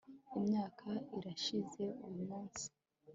[0.39, 2.65] Imyaka irashize uyumunsi